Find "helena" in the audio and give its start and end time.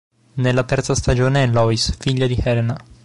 2.43-2.75